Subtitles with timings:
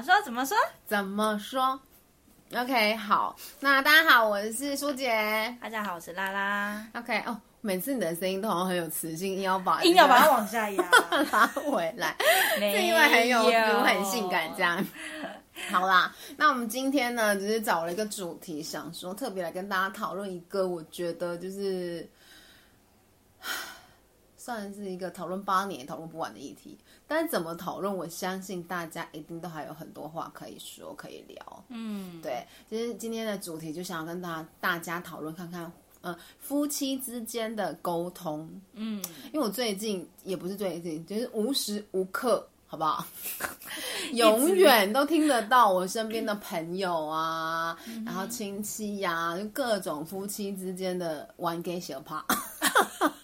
[0.00, 0.56] 你说怎么说？
[0.86, 1.78] 怎么说？
[2.48, 5.54] 怎么说？OK，好，那大家好，我是舒姐。
[5.60, 6.86] 大家好，我是拉拉。
[6.94, 10.82] OK，哦，每次你的声音都好像很有磁性，硬要把硬要把它往下压，
[11.30, 12.16] 拉回来，
[12.58, 14.82] 是因为很有，有很性感这样。
[15.70, 22.08] 好啦，那我们今天呢，只是找了一个主题，想说特别来跟大家讨论一个，我觉得就是。
[24.42, 26.78] 算是一个讨论八年也讨论不完的议题，
[27.10, 31.64] 但是怎么讨论，我相信大家一定都还有很多话可以说可以聊。
[31.68, 38.48] 嗯，对，其实今天的主题就想要跟大家大家讨论看看，呃，夫妻之间的沟通。
[38.74, 39.02] 嗯，
[39.32, 43.04] 因为我最近也不是最近，就是无时无刻，好不好？
[44.14, 52.24] 永远都听得到我身边的朋友啊，嗯、然后亲戚呀、啊，就各种夫妻之间的玩给小怕。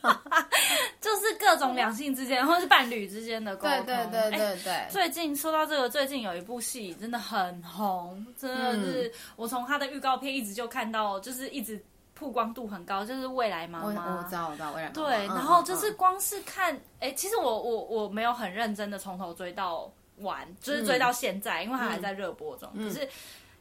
[1.57, 3.87] 种两性之间，或者是伴侣之间的沟通。
[3.87, 4.89] 对对对对对、欸。
[4.91, 11.83] 最近说到这个，最近有一部戏真的很红，真的是、嗯、我从他的预告片一直就看到，就是一直
[12.15, 13.87] 曝光度很高，就是未来妈妈。
[13.87, 13.93] 我
[14.25, 15.09] 知道，我知道，未来妈妈。
[15.09, 22.69] 对，然后就是光是看，哎、嗯嗯欸，其实我我我没有很认真的从头追到完，就是追到现在，嗯、因为他还在热播中。
[22.70, 23.09] 可、嗯、是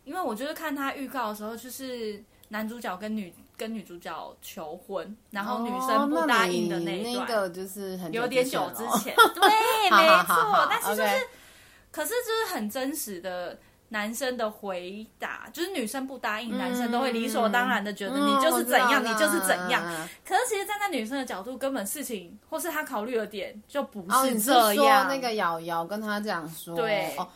[0.03, 3.33] 因为我就是看他预告的时候，就是男主角跟女。
[3.57, 9.49] 跟女主角求婚，然后女生不答应的那一段，哦、那个就是很有点久之前， 对，
[9.89, 10.67] 没错。
[10.69, 11.27] 但是就是.
[11.91, 13.57] 可是就是很真实的
[13.89, 19.81] 男生的回答，就是女生不答应，男生都会理所当然的觉得你就是怎样，嗯、你就是怎样。
[20.27, 25.07] 可是其实站在女生的角度，根本事情或是他考虑的点就不是这样。
[25.07, 27.15] 那个瑶瑶跟他这样说，对。
[27.17, 27.27] 哦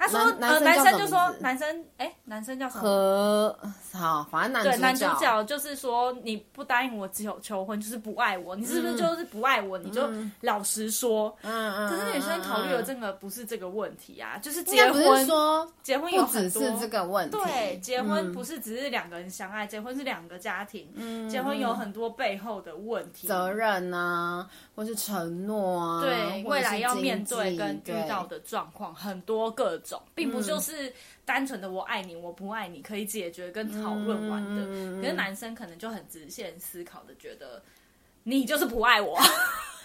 [0.00, 2.80] 他说：“男呃，男生就说男生，哎，男生叫什么？
[2.80, 3.58] 和
[3.92, 8.56] 好，反正男对男主角就是说，你不答应我只有求婚，就是不爱我。
[8.56, 9.78] 你是不是就是不爱我？
[9.78, 10.08] 嗯、你就
[10.40, 11.36] 老实说。
[11.42, 11.90] 嗯嗯。
[11.90, 17.36] 可是女生考虑的这个不是这个问题啊，嗯、就是结婚说结婚有很多这个问题。
[17.36, 20.90] 对，结婚不是只是两个人相爱，嗯、结婚是两个家庭。
[20.94, 21.28] 嗯。
[21.28, 24.48] 结婚有很多背后的问题，责任啊，
[24.80, 30.00] 或是承诺啊，对，未来要面对跟遇到的状况很多各种。
[30.14, 30.90] 并不就是
[31.22, 34.64] 单纯的我爱你，我不爱你可以解决跟讨论完的。
[35.02, 37.62] 可是男生可能就很直线思考的觉得，
[38.22, 39.18] 你就是不爱我。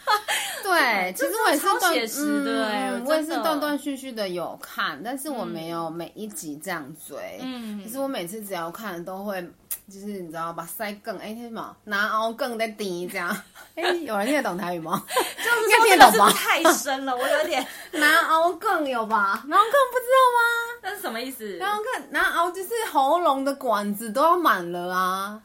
[0.64, 7.40] 对，其实我也是断写实的，嗯，我也是断断续续的有看，但是我没有每一集这样追。
[7.42, 9.42] 嗯，可是我每次只要看都会，
[9.88, 13.36] 就是你知道吧，塞更哎什么拿凹更在低这样。
[13.76, 15.04] 哎，有人听得懂台语吗？
[15.08, 16.32] 就是听得懂吗？
[16.32, 19.44] 太深了，我有点 拿凹更有吧？
[19.48, 20.80] 拿凹更不知道吗？
[20.82, 21.58] 那是什么意思？
[21.60, 25.42] 拿凹更拿凹就是喉咙的管子都要满了啊！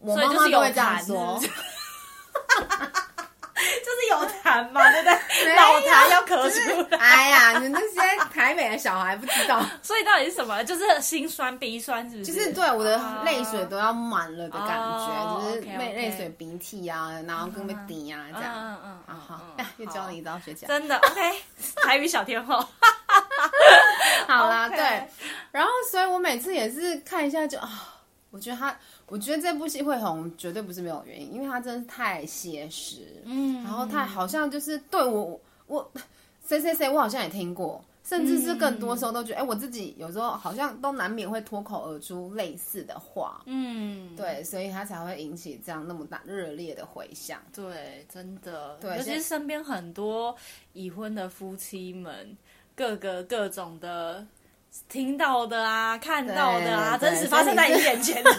[0.00, 1.40] 我妈妈都会这样说。
[4.52, 5.54] 痰嘛，对不对？
[5.56, 6.98] 老痰要咳出来。
[6.98, 8.00] 哎呀，你那些
[8.32, 10.62] 台北的小孩不知道， 所以到底是什么？
[10.64, 12.32] 就是心酸鼻酸，是不是？
[12.32, 18.52] 就是对我的泪水都要满了的感觉，哦、就是泪泪水鼻涕啊，然后跟被滴啊这样。
[18.54, 19.40] 嗯嗯嗯，好，
[19.78, 20.68] 又教了一招学起来。
[20.68, 21.42] 真的， OK，
[21.84, 22.64] 台语小天后。
[24.28, 25.08] 好啦.对，
[25.50, 27.68] 然后所以我每次也是看一下就啊。
[28.30, 28.74] 我觉得他，
[29.12, 35.92] 我觉得这部戏会红，绝对不是没有原因，因为它真的太写实，嗯，然后太好像就是对我，我
[36.46, 50.34] 谁谁谁，我好像也听过，甚至是更多时候都觉得，哎、嗯，我自己有时候好像都难免会脱口而出类似的话，嗯，对，所以它才会引起这样那么大热烈的回响，对，真的，对，尤其是身边很多
[50.72, 52.34] 已婚的夫妻们，
[52.74, 54.26] 各个各种的。
[54.88, 58.30] 听到的啊，看到的啊，真实发生在你眼前的，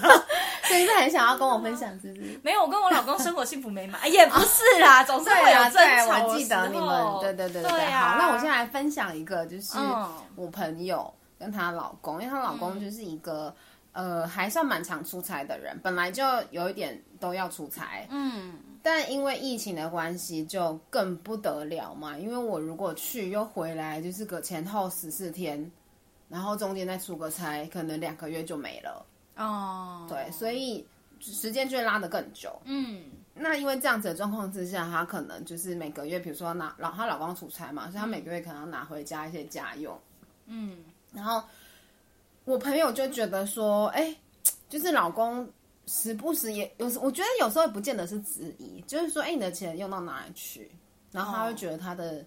[0.68, 2.40] 所以你是很想要跟我分享，是不是？
[2.41, 6.28] 没有，我跟我老公生活幸福美满， 也不是啦，总是会有争吵。
[6.28, 9.78] 我记得你们，对对对对，对、啊、好，那我现在来分享一个，就是
[10.35, 13.53] 我朋友跟她老公，因为她老公就是一个、
[13.91, 25.72] 嗯、呃还算蛮常出差的人，本来就有一点都要出差，嗯，但因为疫情的关系就更不得了嘛，因为我如果去又回来，就是个前后十四天。
[26.29, 29.05] 然后中间再出个差，可能两个月就没了。
[29.35, 30.85] 哦、oh.，对，所以
[31.20, 32.52] 时间就会拉得更久。
[32.66, 33.03] 嗯，
[33.34, 40.00] 那因为这样子的状况之下，她可能就是每个月，比如说拿老她老公出差嘛，所以她每个月可能要拿回家一些家用。
[40.46, 40.84] 嗯，
[41.14, 41.44] 然后
[42.46, 44.16] 我朋友就觉得说，哎，
[44.70, 45.50] 就是老公
[45.88, 50.70] 时不时也有时，我觉得有时候也不见得是质疑，就是说，哎，你的钱用到哪里去？
[51.12, 52.24] 然后他会觉得他的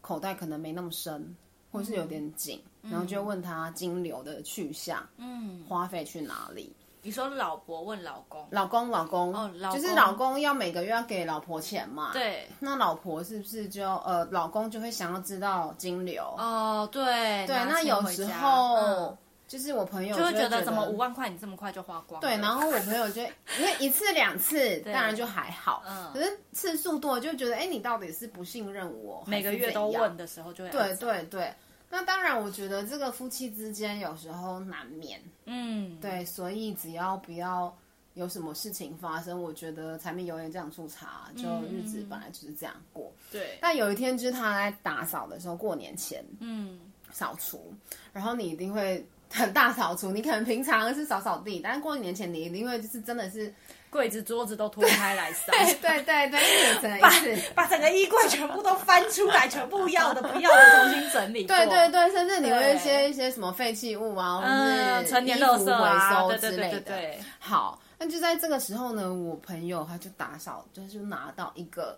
[0.00, 1.36] 口袋可能没那么深，
[1.70, 2.62] 或是有点紧。
[2.90, 6.74] 然后就问他金流的去向，嗯，花费去哪里？
[7.06, 12.12] 你说老婆问老公，老公老公哦，老就是老公要每个月要给老婆钱嘛？
[12.14, 12.48] 对。
[12.58, 16.24] 那老婆是不是就呃，老公就会想要知道金流？
[16.38, 17.56] 哦，对对。
[17.66, 19.14] 那有时候
[19.46, 22.18] 就是我朋友就会觉得，怎么五万块你这么快就花光？
[22.22, 22.38] 对。
[22.38, 26.10] 然后我朋友就因为一次两次当然就还好，嗯。
[26.14, 29.22] 可是次数多就觉得，哎，你到底是不信任我？
[29.26, 31.52] 每个月都问的时候就会对对对。
[31.94, 37.72] 那当然，我觉得这个夫妻之间有时候难免，嗯，对，所以只要不要
[38.14, 43.12] 有什么事情发生，我觉得柴米油盐酱醋茶，就日子本来就是这样过。
[43.30, 43.56] 对。
[43.60, 46.80] 但有一天就是他在打扫的时候，过年前，嗯，
[47.12, 47.72] 扫除，
[48.12, 53.54] 然后你一定会 很大扫除，你可能平常是扫扫地，但是过年前你一定会就是真的是。
[53.94, 57.08] 柜子、桌子都拖开来扫，对 对对，把
[57.54, 61.44] 把整个衣柜全部都翻出来，全部要的不要的重新整理。
[61.46, 66.92] 对对对，甚至你会一些一些什么废弃物啊，或者是衣服回收之类的。
[67.38, 71.96] 好，那就在这个时候呢，我朋友他就打扫，就是拿到一个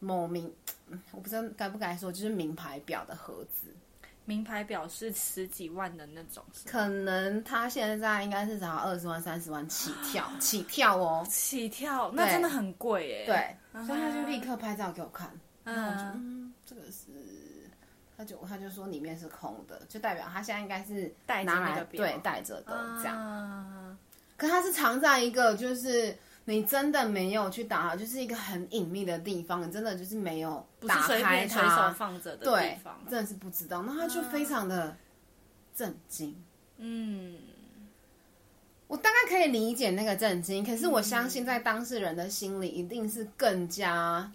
[0.00, 0.52] 某名，
[1.12, 3.74] 我不知道该不该说，就是名牌表的盒子。
[4.28, 13.24] 名牌表是十几万的那种，可能他现在应该是找二十万、三十万起跳， 起跳哦，起跳，那真的很贵耶。
[13.24, 15.30] 对，所以他就立刻拍照给我看，
[15.64, 17.06] 然后我就嗯，这个是，
[18.18, 23.96] 他就他就说里面是空的，就代表他现在应该是带拿来对带着的这样，
[24.36, 26.14] 可他是藏在一个就是。
[26.48, 33.82] 你真的没有去打，就是一个很隐秘的地方，你真的就是没有打开它，随手放着的地方，对，真的是不知道。
[33.82, 34.96] 那他就非常的
[35.76, 36.34] 震惊，
[36.78, 37.36] 嗯，
[38.86, 44.32] 我大概可以理解那个震惊，可是我相信在当事人的心里一定是更加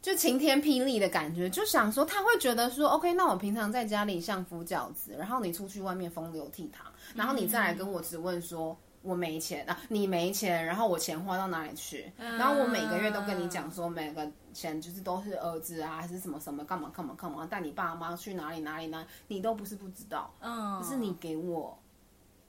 [0.00, 6.76] 就晴天霹雳的感觉，就想说他会觉得说，OK，那我平常在家里相夫教子，然后你出去外面风流倜傥，
[7.14, 8.74] 然后你再来跟我质问说。
[9.06, 12.12] 我没钱啊，你没钱，然后我钱花到哪里去？
[12.18, 19.06] 然后我每个月都跟你讲说，每个钱就是都是儿子啊，还是什么什么干嘛干嘛干嘛，带你爸妈去哪里哪里呢？
[19.28, 21.78] 你都不是不知道，嗯，可是你给我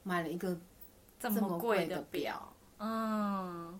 [0.01, 0.57] 买了一个
[1.19, 3.80] 这么贵的表，嗯，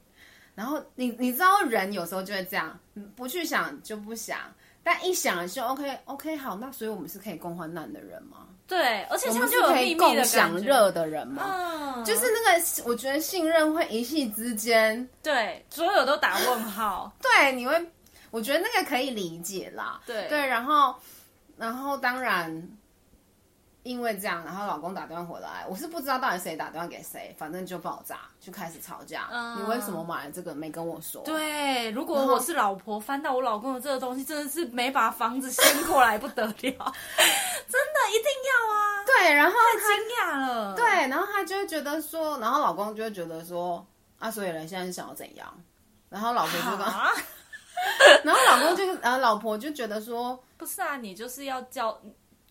[0.58, 2.78] 然后你你知道人有时候就会这样，
[3.16, 4.40] 不去想就不想，
[4.82, 8.48] 但一想就 OK OK 好，那所以我们是可以共患难的人吗？
[8.66, 17.16] 对，而且他就有可以共享热的人嘛，嗯，就是那个，我觉得信任会一夕之间，对，所有都打问号。
[17.22, 17.92] 对，你会，
[18.32, 20.02] 我觉得那个可以理解啦。
[20.08, 20.96] 对对，然后，
[21.56, 22.68] 然后当然。
[23.88, 29.30] 因为这样，然后老公打电话回来，我是不知道到底谁打电话给谁，反正就爆炸，就开始吵架。
[29.32, 31.24] 嗯，你为什么买了这个没跟我说？
[31.24, 36.78] 对，如果我是老婆，翻到我老公的这个东西，真的是没把房子掀过来不得了， 真的
[38.12, 39.04] 一定要啊！
[39.06, 40.76] 对，然后太惊讶了。
[40.76, 43.86] 对，然后他就会觉得说，然后老公就会觉得说，
[44.20, 45.48] 啊，所以人现在是想要怎样？
[46.10, 47.10] 然后老婆就刚，啊、
[48.24, 51.98] 然后老公就，然后老婆就觉得说，不是啊，你就是要叫。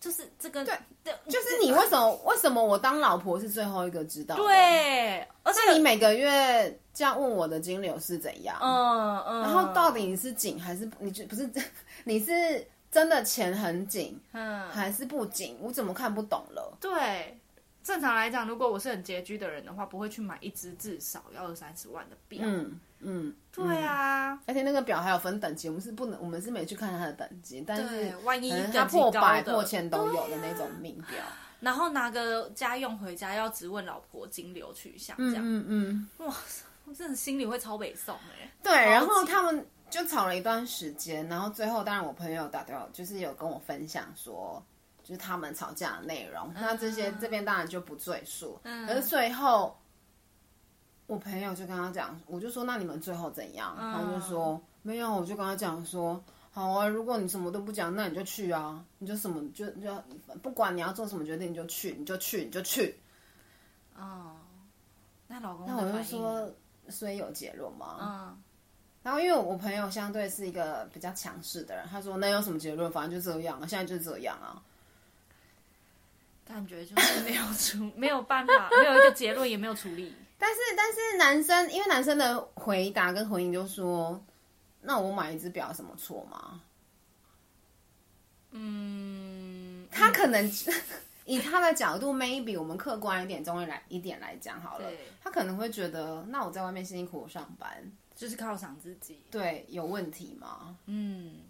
[0.07, 0.73] 就是这个，对
[1.03, 4.37] 对，就是你为什么为什么我当老婆是最后一个知道？
[4.37, 8.57] 对，而且你每个月这样问我的金流是怎样？
[8.63, 11.51] 嗯嗯，然后到底你是紧还是你不是？
[12.05, 15.59] 你是真的钱很紧，嗯，还是不紧？
[15.61, 16.77] 我怎么看不懂了？
[16.81, 17.37] 对。
[17.87, 22.41] 正常来讲，如果我是很拮据的人的话，不会去买一只至少要二三十万的表。
[22.43, 36.35] 嗯嗯，对啊，而且那个表还有分等级，我们是不能，我们是没去看它的等级，但是万一它破百破千都有的那种名表，啊，然后拿个家用回家要质问老婆金流去向，这样，嗯嗯，哇，
[36.87, 38.51] 我真的心里会超北宋哎。
[38.65, 44.61] 对，然后他们就吵了一段时间，然后最后当然我朋友打电话，就是有跟我分享说。
[45.07, 48.59] 就是他们吵架的内容，嗯、那这些这边当然就不赘述。
[48.65, 49.79] 嗯，可是最后，
[51.07, 53.77] 我朋友就跟他讲，我就说那你们最后怎样？
[53.79, 56.21] 嗯、他就说没有，我就跟他讲说，
[56.51, 59.95] 好啊，如果你什么都不讲，那你就去啊，你就什么就就
[60.43, 62.99] 不管你要做什么决定，你就去，你就去，你就去。
[63.97, 64.35] 哦，
[65.29, 66.51] 那老公，那我就说，
[66.89, 67.99] 所以有结论吗？
[68.03, 68.43] 嗯。
[69.05, 72.91] 然后因为我朋友相对是一个比较强势的人，他说那有什么结论？
[72.91, 74.61] 反正就这样啊，现在就这样啊。
[76.47, 80.15] 感觉就是没有处， 没有办法，没有一个结论，也没有处理。
[80.39, 84.23] 但是，但是男生，因为男生的回答跟回应就说
[84.81, 86.61] ：“那我买一只表有什么错吗？”
[88.53, 90.51] 嗯，他可能
[91.25, 94.89] 以他的角度，maybe 我们客观一点，中医来一点来讲好了，
[95.23, 101.41] 他可能会觉得：“那我在外面辛辛苦上班，就是犒赏自己，对，有问题吗？”嗯。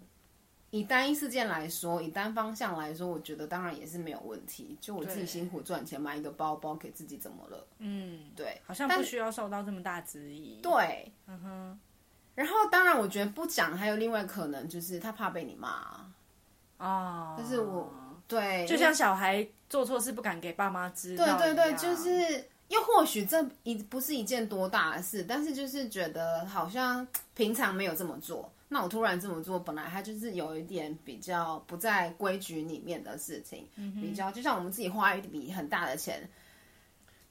[0.69, 4.77] 以单一事件来说，以单方向来说，我觉得当然也是没有问题。
[4.81, 7.67] 就我自己辛苦赚钱买一个包包给自己，怎么了？
[7.79, 10.59] 嗯，对，好像不需要受到这么大质疑。
[10.61, 11.79] 对，嗯哼。
[12.35, 16.09] 然后当然，我觉得不讲还有另外可能，就是他怕被你骂啊。
[16.77, 17.91] 哦，就是我
[18.27, 21.37] 对，就像小孩做错事不敢给爸妈知道。
[21.37, 28.51] 对对对，就是又或许这一不是一件多大的事，但是就是觉得好像平常没有这么做。
[28.69, 36.29] 那我突然这么做，本来它就是有一点比较不在规矩里面的事情，嗯、比较就像我们自己花一笔很大的钱，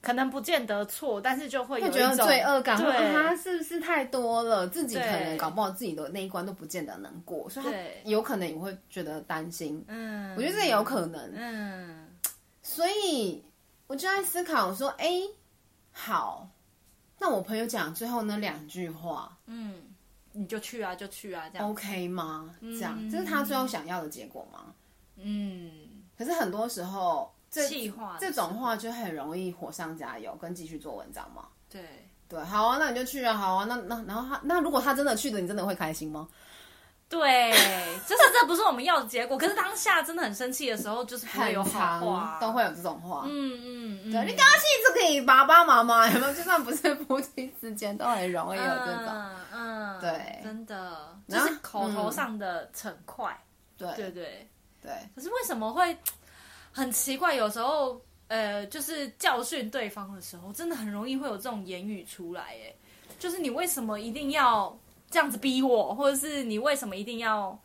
[0.01, 4.67] 可能不见得错，但是就会有觉得罪恶感，对，它是不是太多了？
[4.67, 7.71] 自己可能搞不好自己的那一关都不见得能过，所以他
[8.05, 9.85] 有可能也会觉得担心。
[9.87, 11.31] 嗯，我觉得这也有可能。
[11.35, 12.07] 嗯，
[12.63, 13.43] 所以
[13.85, 15.29] 我就在思考说，哎、欸，
[15.91, 16.49] 好，
[17.19, 19.83] 那我朋友讲最后那两句话，嗯。
[20.37, 22.53] 你就去啊，就去啊，这样 OK 吗？
[22.61, 24.73] 这样，嗯、这是他最后想要的结果吗？
[25.15, 25.71] 嗯。
[26.17, 27.67] 可是很多时候，这
[28.19, 31.47] 这种话就很容易火上加油，跟继续做文章嘛。
[31.69, 31.81] 对
[32.27, 36.27] 对，好啊，那你就去啊，好啊，那那然后他那如果他真的去了，你真的会开心吗？
[37.09, 37.53] 对，
[38.05, 39.37] 就是这不是我们要的结果。
[39.37, 43.23] 可是当下真的很生气的时候，就是会有好话，都会有这种话。
[43.25, 46.33] 嗯嗯嗯，对，你刚刚气就可以爸爸妈妈，有没有？
[46.33, 49.25] 就算不是夫妻之间，都很容易有这种。
[49.53, 53.35] 嗯，对，真的，就是口头上的逞快。
[53.77, 54.49] 对对对
[54.81, 54.91] 对。
[55.15, 55.97] 可是为什么会
[56.73, 57.35] 很奇怪？
[57.35, 62.41] 有时候，呃，就是教训对方的时候，真的很容易会有这种言语出来。
[62.41, 62.75] 哎，
[63.17, 64.77] 就是你为什么一定要？
[65.09, 67.57] 这样子逼我，或者是你为什么一定要，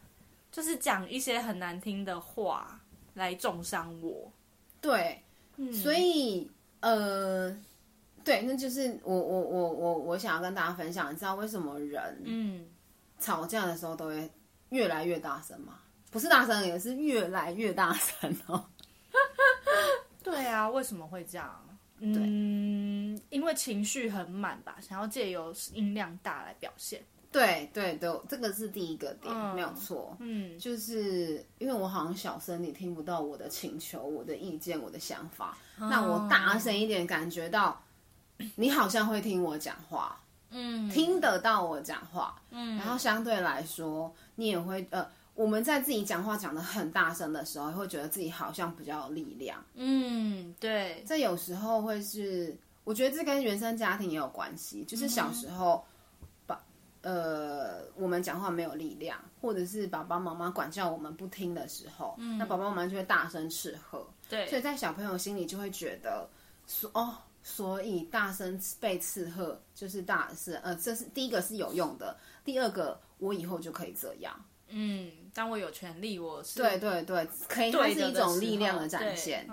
[0.51, 2.81] 就是讲一些很难听的话
[3.15, 4.31] 来重伤我？
[4.81, 5.23] 对，
[5.57, 7.51] 嗯，所以呃，
[8.25, 12.67] 对，那就是我我我我我想要跟大家分享，你知道为什么人嗯
[13.19, 14.31] 吵架的时候都会
[14.71, 15.81] 越来越大声吗？
[16.11, 18.65] 不是大声，也是越来越大声哦。
[20.23, 21.65] 对啊，为什么会这样？
[21.99, 27.03] 嗯，对因为情绪很满吧，想要借由音量大来表现。
[27.33, 30.15] 对对对，这个是第一个点，嗯、没有错。
[30.21, 35.57] 嗯，就是因为我好像小声，你听不到我的请求、我的意见、我的想法。
[35.81, 37.83] 嗯、那我大声一点，感觉到
[38.57, 40.21] 你好像会听我讲话，
[40.51, 42.77] 嗯，听得到我讲话，嗯。
[42.77, 49.65] 然后相对来说，你也会呃，我们在自己讲话讲的很大声的时候，会觉得自己好像比较有力量。
[49.75, 51.03] 嗯，对。
[51.09, 55.83] 这有时候会是，我觉得这跟原生家庭也有关系，就是小时候。
[55.87, 55.89] 嗯
[57.03, 64.07] 呃，我们讲话没有力量，或者是爸爸妈妈管教我们不听的时候，嗯、那爸爸妈妈就会大声斥喝。
[64.29, 66.29] 对，所以在小朋友心里就会觉得，
[66.69, 74.33] 说哦，所以大声被斥喝就是大声，呃，这是第一个是有用的，第二个我以后就可以这样。
[74.69, 79.45] 嗯，当我有权利，我是对对对，可以，它是一种力量的展现。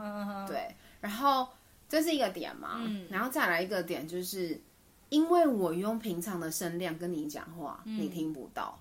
[0.47, 1.47] 对，对，然后
[1.89, 4.61] 这是一个点嘛，嗯、然后再来一个点就是。
[5.09, 8.79] 因为我用平常的声量跟你讲话，嗯、你听不到。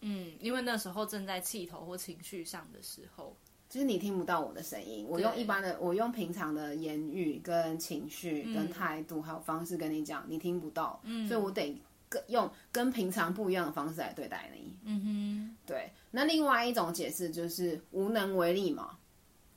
[0.00, 3.36] 嗯，因为那时候正在气头或情绪上的时候，
[3.68, 5.04] 就是你听不到我的声音。
[5.08, 11.00] 我用一般的，我用平常的言语跟情绪跟态度还有方式跟你讲，你听不到。
[11.04, 11.76] 嗯，所以我得
[12.08, 14.76] 跟用跟平常不一样的方式来对待你。
[14.84, 15.90] 嗯哼，对。
[16.10, 18.98] 那另外一种解释就是无能为力嘛。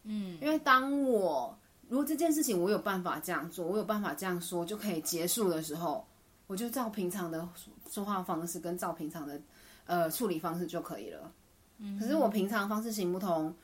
[0.03, 1.58] 嗯，因为当我。
[1.89, 6.06] 如果这件事情我有办法这样做，我有办法这样说就可以结束的时候，
[6.48, 7.48] 我就照平常的
[7.89, 9.39] 说话方式跟照平常的
[9.86, 11.32] 呃处理方式就可以了。
[11.77, 13.56] 嗯，可是我平常的方式行不通，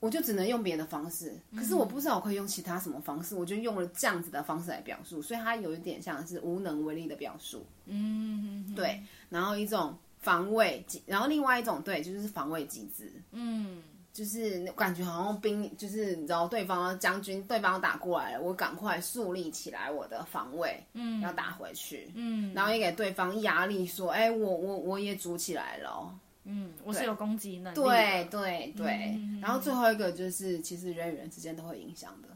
[0.00, 1.38] 我就只能用别的方式。
[1.54, 7.66] 可是我不知道我可以用其他什么方式，我就用了这样子的方式来表述，所以它有一点像是无能为力的表述。
[7.84, 13.12] 嗯对，然后一种防卫，然后另外一种对，就是防卫机制。
[13.32, 13.82] 嗯。
[14.16, 32.28] 就是感觉好像兵，就是你知道对方将军，对方打过来了，我赶快树立起来我的防卫，嗯，要打回去，嗯，然后也给对方压力，说，哎、欸，我我我也组起来了，嗯，我是有攻击能力，对对对，嗯、然后最后一个就是，其实人与人之间都会影响的，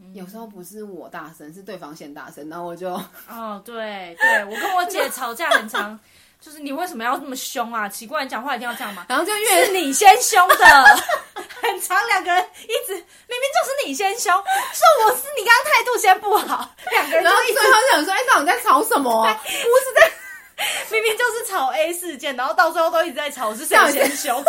[0.00, 5.96] 嗯、有时候不是我大声，是对方先大声，然后我就，哦，对对，我跟我姐吵架很常。
[6.40, 7.88] 就是你为什么要这么凶啊？
[7.88, 9.04] 奇怪，你讲话一定要这样吗？
[9.08, 10.54] 然后就越是你先凶的，
[11.60, 13.04] 很长两个人一直明明
[13.52, 19.34] 就是你先凶，说我是你刚刚态度先不好，两个人然后一直很想说，哎，到底在吵什么啊？
[19.44, 20.12] 不是在，
[20.90, 24.42] 明明就是吵 A 事件，然后到最后都一直在吵是谁先凶。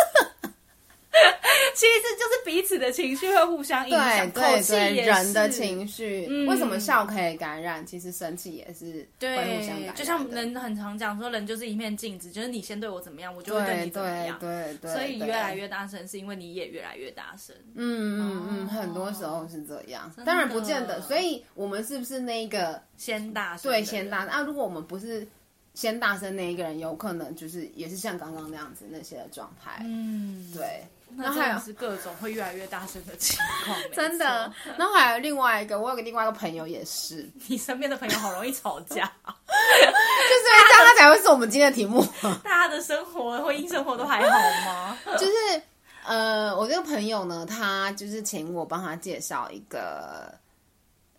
[1.75, 7.85] 其实就是彼此的情绪会互相影响，对对对，人的情绪、嗯，为什么笑可以感染？
[7.85, 9.95] 其实生气也是会互相感染。
[9.95, 14.37] 就像人很常讲说，人就是一面镜子，就是你先对我怎么样，我就会对你怎么样。
[14.39, 17.55] 对对对，所以越来越大声，是因为你也越来越大声。
[17.75, 21.01] 嗯嗯嗯，很多时候是这样，当然不见得。
[21.01, 23.71] 所以我们是不是那个先大声？
[23.71, 24.41] 对，先大声啊！
[24.41, 25.27] 如果我们不是。
[25.75, 29.81] 先大声那一个人，有可能就是也是像刚刚那样子那些的状态。
[29.85, 30.83] 嗯，对。
[31.15, 34.51] 那还有是各种会越来越大声的情况， 真的。
[34.77, 37.29] 然后还有另外一个，我有个另外一个朋友也是。
[37.47, 42.05] 你身边的朋友好容易吵架， 就是这样，他才会是我们今天的题目。
[42.43, 44.97] 大家的生活、婚姻生活都还好吗？
[45.17, 45.61] 就是
[46.05, 50.33] 呃，我这个朋友呢，他就是请我帮他介绍一个。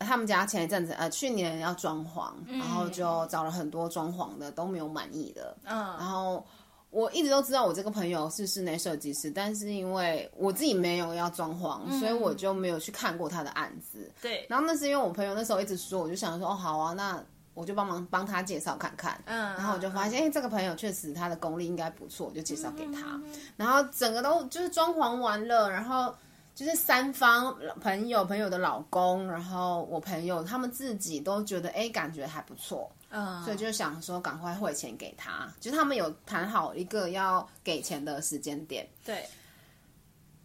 [0.02, 5.54] 他们家前一阵子，呃，去年要装潢，然后就找了很多装潢的都没有满意的。
[5.66, 6.42] 嗯，然后
[6.90, 14.10] 我一直都知道我这个朋友是室内设计师，但是因为我自己没有要装潢，嗯，所以我就没有去看过他的案子。
[14.20, 17.22] 对，然后那是因为我朋友那时候一直说，我就想说，哦，好啊，那
[17.54, 19.20] 我就帮忙帮他介绍看看。
[19.26, 23.20] 嗯，然后我就发现，哎，欸，这个朋友确实他的功力应该不错，我就介绍给他。
[23.56, 26.14] 然后整个都就是装潢完了，然后。
[26.60, 35.50] 就是三方朋友、朋友的老公，然后我朋友他们自己都觉得哎，感觉还不错，嗯，所以就想说赶快汇钱给他。
[35.58, 39.26] 就是他们有谈好一个要给钱的时间点，对。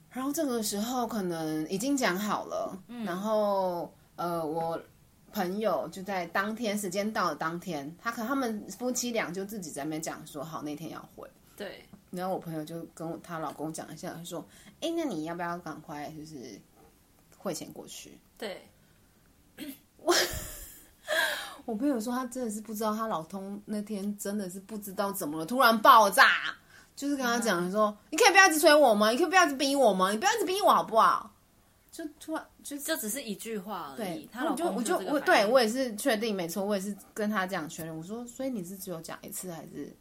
[0.10, 4.82] 然后这个时候可能已经讲好了，嗯，然后呃，我
[5.34, 11.86] 朋友就在当天时间到了当天，他可他们夫妻俩就自己在那边讲说好那天要汇，对。
[12.12, 14.46] 然后我朋友就跟她老公讲一下，他说。
[14.82, 16.60] 哎，那你要不要赶快就是
[17.38, 18.20] 汇钱过去？
[18.38, 18.70] 对，
[19.98, 20.14] 我
[21.66, 26.28] 我朋友说他真的是不知道，她老公那天真的是不知道怎么了，突然爆炸，
[26.96, 29.10] 就是跟他讲说、嗯：“你可以不要一直催我吗？
[29.10, 30.12] 你可以不要一直逼我吗？
[30.12, 31.32] 你不要一直逼我好不好？”
[31.96, 34.28] 就突然就就只是一句话而已。
[34.30, 37.98] 他老公就我就我对我也是确定没错，我也是跟他这样确认。
[37.98, 39.96] 我说，所以你是只有讲一次还是？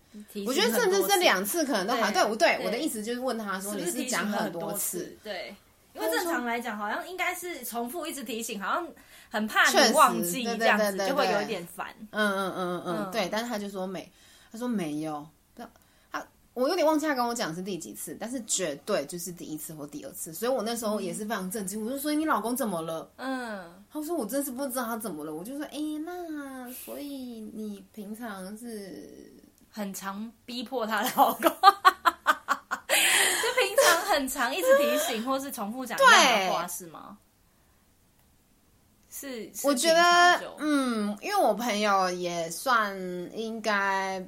[0.44, 2.10] 我觉得甚至是两次可能都好。
[2.10, 5.16] 对，我对，对我的意思就是问他说，你是讲很多次？
[5.22, 5.54] 对，
[5.94, 8.88] 因为正常来讲好像应该是重复一直提醒，好像
[9.30, 11.94] 很怕你忘记这样子就会有一点烦。
[12.10, 13.28] 嗯嗯嗯嗯嗯，对。
[13.28, 14.10] 但是他就说没，
[14.50, 15.24] 他说没有。
[16.54, 21.84] 我有点忘记他跟我讲是第几次，但是绝对就是第一次或第二次，所以我那时候也是非常震惊。
[21.84, 29.32] 我就说：“你老公怎么了？”嗯，他说：“我真是不知道他怎么了。”我就说：“哎、欸，那所以你平常是
[29.68, 31.50] 很常逼迫他老公， 就
[33.58, 37.18] 平常很常一直提醒或是重复讲一样的话是吗？”
[39.10, 42.96] 是，是我觉得，嗯，因为我朋友也算
[43.36, 44.24] 应该。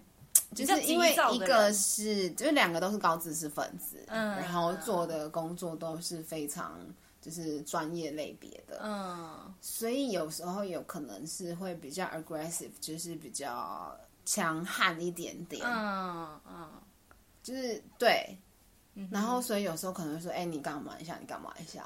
[0.57, 6.81] 就是因为一个是，就是两个都是高知识分子，嗯，然后做的工作都是非常
[7.21, 16.71] 就是专业类别的，嗯，所以有时候有可能是会比较 aggressive，就是比较强悍一点点，嗯嗯，
[17.43, 18.37] 就是对，
[19.11, 21.17] 然后所以有时候可能会说，哎、欸，你干嘛一下？
[21.21, 21.85] 你干嘛一下？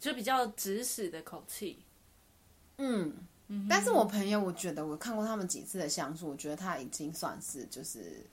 [0.00, 1.82] 就比较指使的口气，
[2.78, 3.14] 嗯。
[3.68, 8.26] 但是我朋友，我觉得我看过他们几次的相处，我觉得他已经算是就是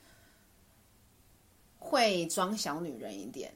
[1.79, 3.53] 会装小女人一点，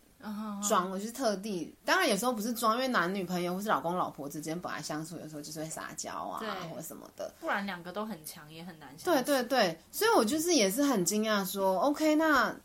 [0.65, 0.89] 装。
[0.89, 7.34] 我就是特地，当然有时候不是装，因为男女朋友或是老公老婆之间本来相处，有时候就是会撒娇啊，或者什么的。
[7.41, 9.06] 不然两个都很强，也很难相处。
[9.06, 12.56] 对对对，所以我就是也是很惊讶，说 OK，那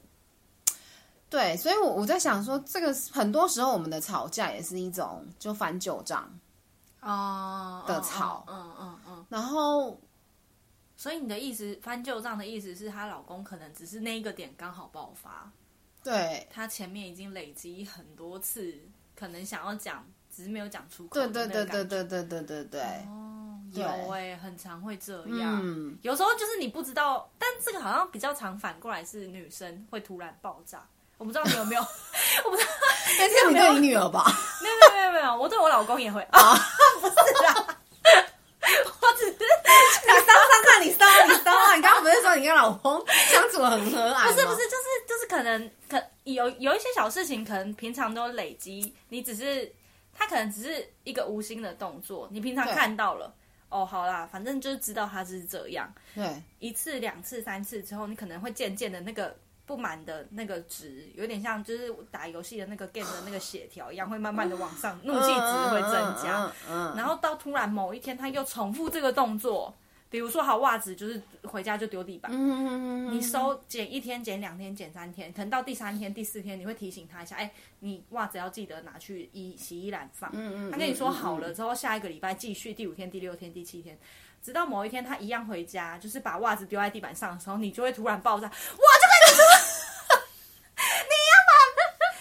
[1.28, 6.32] 对，所以我我在想说，这个很多时候我们的吵架也是一种就翻旧账。
[7.04, 10.00] 哦，的草，嗯嗯嗯，然后，
[10.96, 15.50] 所以你的意思翻旧账的意思是她老公可能只是那一个点刚好爆发，
[16.02, 18.74] 对，她前面已经累积很多次，
[19.14, 21.14] 可能想要讲，只是没有讲出口。
[21.14, 22.80] 对对对对对对对对对。
[23.08, 30.86] 哦，有哎、欸，很常会这样，嗯，有时候就是你不知道，但这个好像比较常反过来是女生会突然爆炸。
[31.16, 31.80] 我不知道你有没有，
[32.44, 32.68] 我不知道，
[33.18, 34.24] 但是你对你女儿吧？
[34.60, 36.20] 没有没有没有没有，我对我老公也会。
[36.22, 36.54] 啊，
[37.00, 37.14] 不是
[37.44, 37.78] 啦，
[39.00, 41.74] 我只是你骚上看你骚你骚啊！
[41.76, 44.32] 你刚刚不是说你跟老公相处很和蔼？
[44.32, 49.70] 不是不是，就是就是可能可有有一些小事情，可能平常都累积，你只是
[50.12, 53.32] 他可能只是一个无心的动作，你平常看到了
[53.68, 55.92] 哦，好啦，反正就是知道他是这样。
[56.14, 59.36] 对，一次两次三次之后，你可能会渐渐的那个。
[59.66, 66.52] 不满的那个值有点像，就是打游戏的那个 game 的那个血条一样，会慢慢的往上，怒气值会增加。
[66.94, 69.74] 然后到突然某一天，他又重复这个动作，
[70.14, 72.30] 比如说好袜子，就是回家就丢地板。
[72.30, 73.12] 嗯嗯嗯嗯。
[73.12, 77.50] 你收捡一天，捡两天，捡三天，可能到第三天、第四天，你会提醒他一下，哎，
[77.80, 80.30] 你袜子要记得拿去衣洗衣篮放。
[80.32, 80.70] 嗯嗯。
[80.70, 83.98] 他跟你说好了之后，下一个礼拜继续，第五天、第六天、第七天，
[84.40, 89.42] 直到某一天他一样回家，就是把袜子丢在地板上的时候，你就会突然爆炸，我就跟你说，
[90.78, 91.52] 你要把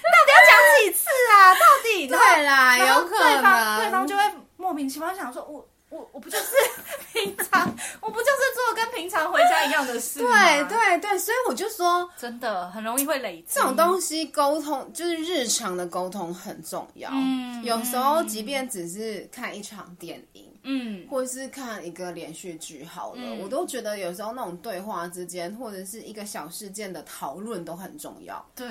[0.10, 0.52] 到底要讲
[0.82, 1.54] 几次啊？
[1.54, 4.24] 到底对啦，有可能，对方对方就会
[4.58, 5.70] 莫名其妙想说，我。
[5.94, 6.46] 我我不就是
[7.14, 10.20] 平常，我不就是做跟平常回家一样的事？
[10.20, 10.28] 对
[10.68, 13.46] 对对，所以我就说，真的很容易会累积。
[13.54, 17.10] 这种东西沟通就是日常的沟通很重要。
[17.14, 28.44] 嗯，有时候即便只是看一场电影，嗯，或者是看一个连续剧好了，嗯，我都觉得有时候那种对话之间，或者是一个小事件的讨论都很重要。
[28.56, 28.68] 对。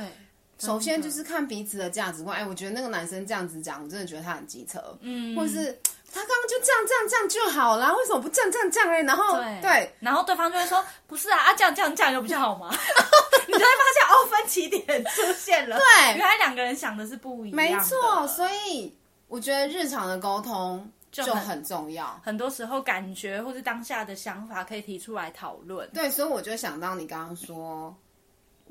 [0.58, 5.76] 首先就是看彼此的价值观，哎，我觉得那个男生这样子讲，我真的觉得他很机车，嗯，或者是
[6.12, 9.02] 他刚刚就这样这样这样就好了，为什么不这样这样这样呢？
[9.04, 12.68] 然后对，对，然后对方就会说，不是啊，啊这样这样这样又比较好吗？
[13.48, 18.94] 你就会发现哦，分歧点出现了， 对，原来两个人想的是不一样，没错，所以
[19.28, 27.94] 我觉得日常的沟通就很，就很重要，很多时候感觉或是当下的想法可以提出来讨论，对，所以我就想到你刚刚说。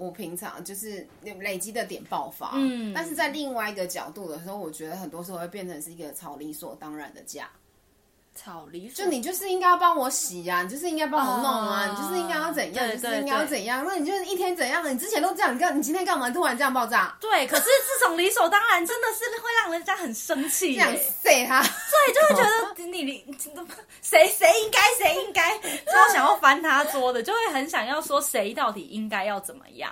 [0.01, 1.07] 我平常就是
[1.41, 7.47] 累积的点爆发，嗯，但是在另外一个角度的时候，我觉得很多时候会变成是一个超理所当然的架，
[8.33, 14.91] 吵理所，就你就是应该要帮我洗呀、啊，你就是应该帮我弄啊，哦、你就是应该要怎样，对对对，就是应该要怎样，那你就是一天怎样了？
[14.91, 17.15] 你之前都这样，你干，你今天干嘛突然这样爆炸？
[17.19, 23.37] 对，可是这种理所当然真的是会让人家很生气，这样塞他，对，就会觉得你你
[24.01, 29.91] 谁谁应该谁应该，超想要翻他桌的，就会很想要说谁到底应该要怎么样？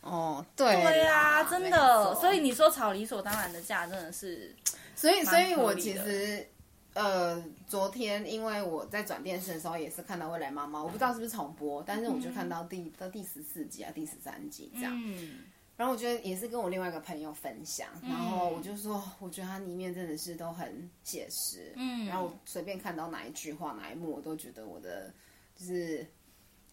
[0.00, 4.54] 哦，对，对啊，真的，所以你说吵理所当然的架，真的是，
[4.94, 6.48] 所以所以我其实。
[6.96, 14.92] 呃，昨天因为我在转电视的时候也是看到未来妈妈，我不知道是不是重播，但是我就看到第、嗯、到第十四集啊，第十三集这样。
[14.96, 15.40] 嗯。
[15.76, 21.74] 然后我觉得也是跟我另外一个朋友分享，嗯、然后我就说，我觉得它里面真的是都很写实。
[21.76, 22.06] 嗯。
[22.06, 25.12] 然后我随便看到哪一句话哪一幕，我都觉得我的
[25.54, 26.06] 就是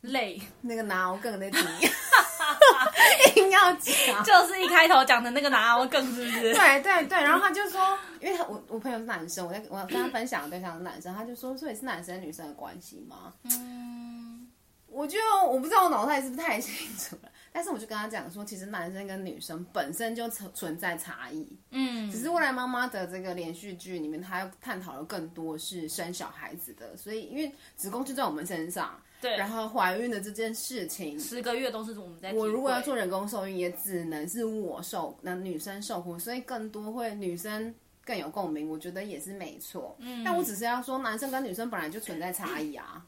[0.04, 1.58] 泪，那个拿我更那题，
[3.36, 6.54] 硬要讲，就是一开头讲的那个拿我更，是不是？
[6.54, 7.18] 对对对。
[7.18, 7.98] 然后他就说。
[8.24, 13.34] 因为他我我朋友是男生，我在我跟他分享的对象是男生，他就说，所以是男生女生的关系吗？
[13.44, 14.48] 嗯，
[14.88, 37.74] 我就我不知道我脑袋是不是太清楚了，但是我就跟他讲说，其实男生跟女生本身就存存在差异，嗯，只是未来妈妈的这个连续剧里面，他要探讨的更多是生小孩子的，所以因为子宫就在我们身上，对，然后怀孕的这件事情，十个月都是我们在，我如果要做人工受孕，也只能是我受，那女生受苦，所以更多会女生。
[38.06, 39.96] 更有共鸣，我觉得也是没错。
[40.00, 43.02] 嗯，但我只是要说，男生跟女生本来就存在差异啊。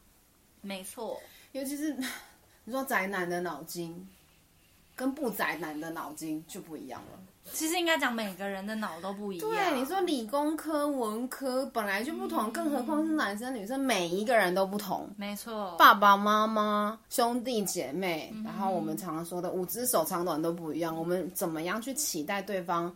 [0.62, 1.94] 没错，尤其是
[2.64, 4.08] 你说宅男的脑筋，
[4.96, 7.20] 跟不宅男的脑筋就不一样了。
[7.52, 9.48] 其实应该讲每个人的脑都不一样。
[9.48, 15.08] 对，你说理工科、文科本来就不同，嗯、更何况是男生女生，每一个人都不同。
[15.16, 20.98] 没错，爸爸妈妈、兄弟姐妹，嗯、然后我们常常说的五只手长短都不一样。
[20.98, 22.92] 我们怎么样去期待对方？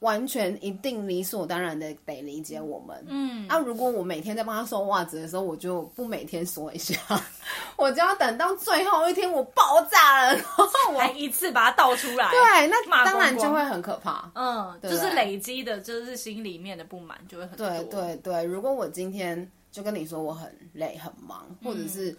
[0.00, 3.04] 完全一定理所当然的得理解我们。
[3.08, 7.00] 嗯，那、啊、如果我每天在帮他收袜子的时候，我就不每天说一下，
[7.76, 12.30] 我就要等到最后一天我爆炸了，然后我还一次把它倒出来。
[12.30, 14.30] 对，那当然就会很可怕。
[14.34, 17.66] 嗯，对对就是累积的，就是心里面的不满就会很多。
[17.68, 22.16] 对对对，如果我今天就跟你说我很累很忙，或者是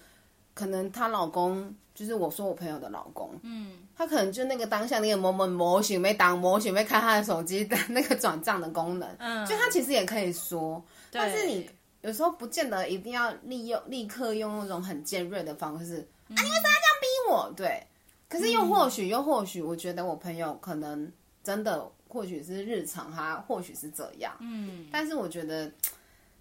[0.58, 1.72] 可能她老公。
[1.98, 11.68] 就是我说我朋友的老公，嗯，他可能就那个当下那个某某模型没挡模型没开他的手机的那个转账的功能，嗯，就他其实也可以说，但是你
[12.02, 17.54] 有时候不见得一定要利用立刻用那种很尖锐的方式，嗯、啊，你为什么要这样逼我？
[17.58, 17.84] 对，
[18.30, 21.12] 可是又或许、嗯、又或许，我觉得我朋友可能
[21.44, 25.72] 真的或许是日常，他或许是这样，嗯，但是我觉得。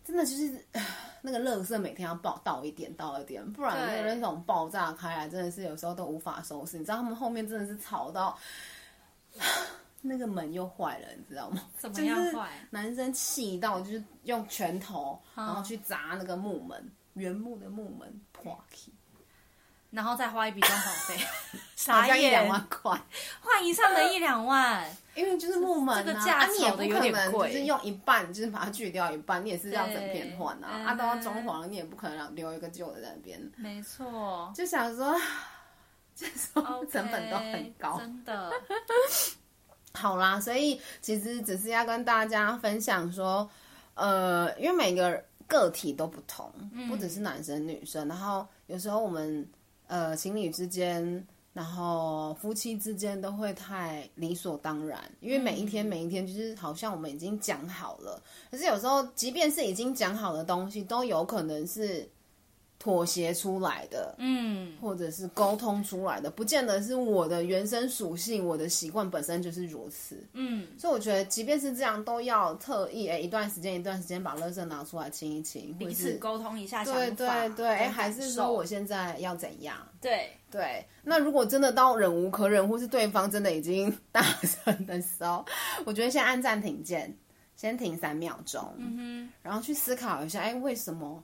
[0.07, 0.65] 真的就是
[1.21, 6.79] 那个垃圾每天要爆倒一点倒一点，不然那个那种爆炸开来，真的是有时候都无法收拾。
[6.79, 8.39] 你知道他们后面真的是吵到
[10.01, 11.61] 那个门又坏了，你知道吗？
[11.77, 12.49] 怎么样坏？
[12.71, 18.77] 男生气到就是用拳头，然后去砸那个木门，原木的木门破开。
[19.97, 21.17] 然后再花一笔装潢费，
[21.91, 22.91] 好像一两万块，
[23.41, 30.85] 换一上的一两万，因为就是木门啊，这个价你也不可能就是用一半， 就是把它锯掉一半，你也是要整片换啊。
[30.87, 33.41] 啊，都要装潢，你也不可能留一个旧的在那边。
[33.57, 35.19] 没错，就想说，
[36.15, 38.53] 这种成本都很高，真的。
[39.95, 43.49] 好啦，所以其实只是要跟大家分享说，
[43.95, 45.25] 呃，因为每个。
[45.49, 46.53] 个体都不同，
[46.89, 48.09] 不只是男生女生。
[48.09, 49.49] 然后有时候我们
[49.87, 62.09] 呃情侣之间，然后夫妻之间都会太理所当然，因为每一天每一天就是好像我们已经讲好了，可是有时候即便是已经讲好的东西，都有可能是。
[62.87, 79.77] 妥协出来的，嗯，或者是沟通出来的，不见得是我的原生属性，我的习惯本身就是如此，嗯，所以我觉得，即便是这样，都要特意哎，一段时间一段时间把垃圾拿出来清一清，彼此沟通一下想法，对对对，哎，还是说我现在要怎样？
[80.01, 85.45] 对对，那如果真的到忍无可忍，或是对方真的已经 大声的时候，
[85.85, 87.13] 我觉得先按暂停键，
[87.57, 91.21] 先停三秒钟，嗯哼，然后去思考一下，哎，为什么？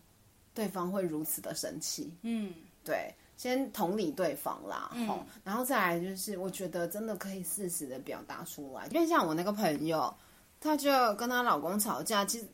[0.54, 2.52] 对方会如此的生气，嗯，
[2.84, 5.08] 对，先同理对方啦，嗯，
[5.42, 10.14] 然后再来就是，我觉得真的可以适时的表达出来，因为像我那个朋友，
[10.60, 12.46] 她就跟她老公吵架，其实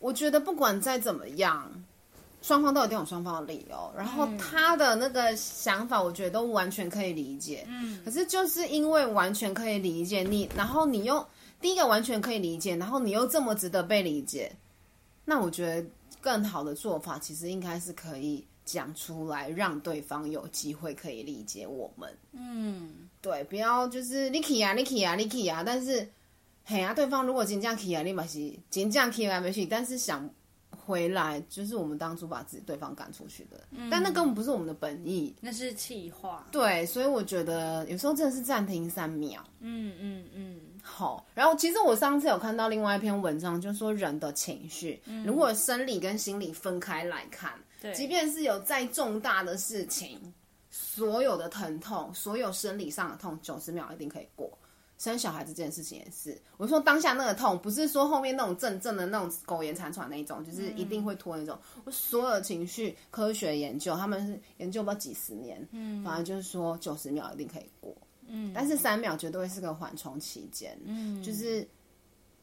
[0.00, 1.70] 我觉得不管再怎么样，
[2.42, 11.24] 双方都一定有双方的理由，然后她的那个想法，我觉得都完全可以理解，嗯，可是就是因为完全可以理解你，然后你又
[11.60, 14.50] 第一个完全可以理解，然后你又这么值得被理解，
[15.24, 15.88] 那我觉得。
[16.26, 22.12] 更好的做法，其实应该是可以讲出来，让对方有机会可以理解我们。
[22.32, 26.04] 嗯，对，不要就是你气啊，你气啊，你气啊，但是，
[26.64, 30.28] 嘿啊，对方如果真正气啊，你嘛是真正气啊，没气，但是想
[30.68, 36.44] 回来，就是我们当初把自己对方赶出去的，嗯，但那根本不是我们的本意，那是气话。
[36.50, 39.44] 对，所以我觉得有时候真的是暂停三秒。
[39.60, 40.60] 嗯嗯嗯。
[40.88, 50.32] 好，然后其实我上次有看到另外一篇文章，就是说人的情绪，嗯、如果生理跟心理分开来看，对，即便是有再重大的事情，
[50.70, 54.48] 所有的疼痛，所有生理上的痛，九十秒一定可以过。
[54.96, 61.58] 生小孩这件事情也是，我说当下那个痛，不是说后面那种阵阵的那种苟延残喘那一种，就是一定会拖那种。
[61.74, 67.94] 嗯、我所有的情绪科学研究，他们是研究不到几十年，嗯，反正就是说九十秒一定可以过。
[68.28, 70.78] 嗯，但是三秒绝对是个缓冲期间。
[70.84, 71.66] 嗯，就是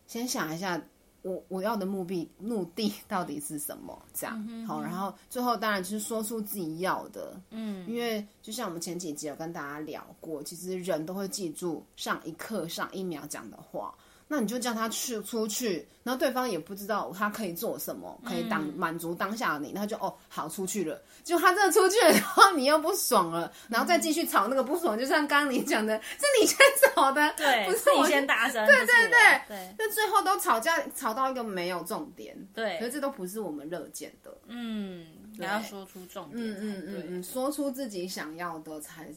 [0.08, 0.82] 先想一下
[1.22, 4.02] 我，我我要的目的目的到底是什么？
[4.14, 7.40] 这样、好，然后最后当然就是说出自己要的。
[7.52, 13.94] 嗯，因为就像我们前几集有跟大家聊过，其实人都会记住上一刻、上一秒讲的话。
[14.34, 21.00] 那你就叫他去出去，然后对方也不知道他可以做什么，可以当满足当下的你，他就哦好出去了。
[21.24, 26.58] 就他真的出去了，然后你又不爽了，然后再继续吵那个不爽，就像刚刚你讲的，是你先
[26.96, 35.06] 吵的，对，不是你先大声，对对对对，那最后都吵架吵到一个没有重点，对，可是这都不是我们乐见的，嗯，
[35.38, 39.14] 你要说出重点，嗯嗯嗯嗯，说出自己想要的才。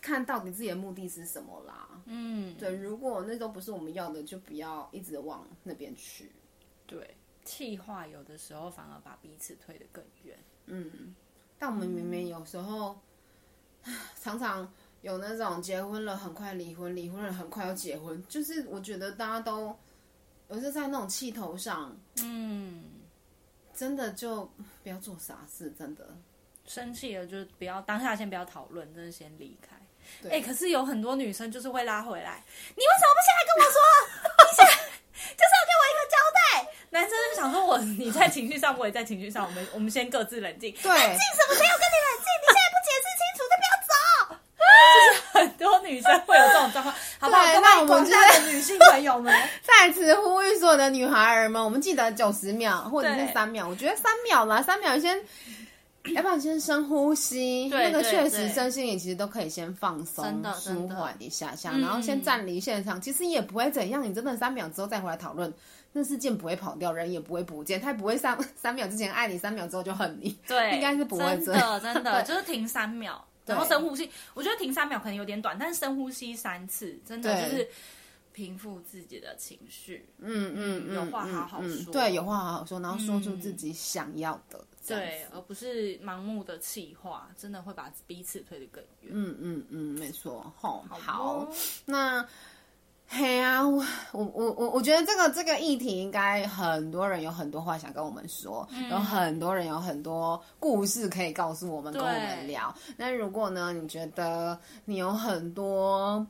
[0.00, 1.88] 看到底自己的目的是什么啦？
[2.06, 6.32] 嗯，对，如果那都不是我们要的，就不要一直往那边去。
[6.86, 10.38] 对，气话有的时候反而把彼此推得更远。
[10.66, 11.14] 嗯，
[11.58, 12.98] 但我们明明有时候、
[13.84, 19.76] 嗯、 常常有那种结婚了很快离婚，离婚了很快又结婚，就是我觉得大家都
[20.48, 22.84] 有是在那种气头上，嗯，
[23.74, 24.44] 真的就
[24.82, 26.16] 不要做傻事，真的
[26.70, 29.74] 生气了就不要当下先不要讨论，真的先离开。
[30.28, 32.44] 哎、欸，可是有很多女生就是会拉回来，
[32.76, 33.76] 你为什么不现在跟我说？
[34.46, 34.70] 你现在
[35.34, 36.40] 就是要给我一个交代。
[36.90, 40.72] 男生就想说我你在情绪上，我也在情绪上，我们我们先各自冷静。
[40.80, 41.54] 对，冷静什么？
[41.54, 42.26] 谁要跟你冷静？
[42.38, 43.92] 你现在不解释清楚，就不要走。
[44.94, 47.60] 就是很多女生会有这种状况，好不好？
[47.60, 55.20] 那我们广大的女性朋友们 再次呼吁所有的女孩儿们，我们记得九十秒或者是三秒，我觉得三秒嘛，三秒先。
[56.14, 62.98] 要不然先深呼吸，那个确实身心灵其实都可以先放松、舒缓一下下，然后先暂离现场。
[63.00, 65.52] 其实也不会怎样，你真的三秒之后再回来讨论，
[65.92, 70.36] 那事件不会跑掉，人也不会不见，他也不会三 三秒之前爱你，三秒之后就恨你。
[70.48, 71.78] 对，应该是不会这样。
[71.80, 74.08] 真的，真的就是停三秒， 然后深呼吸。
[74.32, 77.68] 我觉得停三秒可能有点短，但是深呼吸三次，真的就是
[78.32, 80.08] 平复自己的情绪。
[80.18, 84.64] 嗯嗯嗯，有话好好说，对，有话好好说，然后说出自己想要的。
[84.86, 89.12] 对，而不是盲目的气话，真的会把彼此推得更远。
[89.12, 90.52] 嗯嗯嗯，没错。
[90.56, 91.48] 好，好，
[91.84, 92.26] 那
[93.06, 102.74] 嘿啊，我我我我觉得这个这个议题应该很多人有很多话想跟我们说，嗯、有很多人有很多故事可以告诉我们，跟我们聊。
[102.96, 106.26] 那如果呢，你觉得你有很多。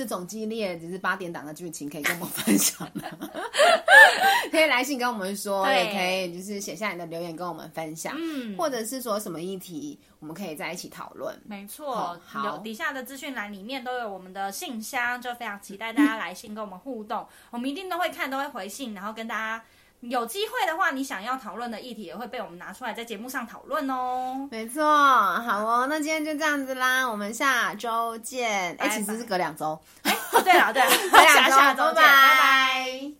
[0.00, 3.28] 这种激烈只是八点档的剧情，可以跟我们分享的，
[4.50, 11.38] 可以来信跟我们说，也可以就是写下你的留言跟我们分享，嗯，或者是说什么议题，我们可以在一起讨论。
[11.44, 19.62] 没错，嗯、好，底下的资讯栏里面都有我们的信箱，就非常期待大家来信跟我们互动，嗯、我们一定都会看，都会回信，然后跟大家
[20.00, 24.48] 有机会的话，你想要讨论的议题也会被我们拿出来在节目上讨论哦。
[24.50, 28.74] 没错，好哦，那今天就这样子啦，我们下周见。
[28.78, 29.78] 哎，其实是隔两周。
[30.02, 33.19] 哎，对了对了， 下下周见，拜拜。